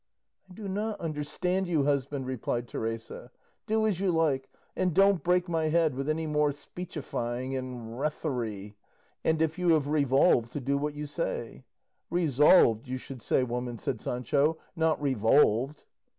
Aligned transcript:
"I 0.49 0.53
do 0.55 0.67
not 0.67 0.99
understand 0.99 1.67
you, 1.67 1.83
husband," 1.83 2.25
replied 2.25 2.67
Teresa; 2.67 3.29
"do 3.67 3.85
as 3.85 3.99
you 3.99 4.11
like, 4.11 4.49
and 4.75 4.95
don't 4.95 5.21
break 5.21 5.47
my 5.47 5.65
head 5.67 5.93
with 5.93 6.09
any 6.09 6.25
more 6.25 6.51
speechifying 6.51 7.55
and 7.55 7.99
rethoric; 7.99 8.73
and 9.23 9.39
if 9.43 9.59
you 9.59 9.69
have 9.73 9.87
revolved 9.89 10.51
to 10.53 10.59
do 10.59 10.75
what 10.75 10.95
you 10.95 11.05
say" 11.05 11.65
"Resolved, 12.19 12.87
you 12.87 12.97
should 12.97 13.21
say, 13.21 13.43
woman," 13.43 13.77
said 13.77 14.01
Sancho, 14.01 14.57
"not 14.75 14.99
revolved." 14.99 15.85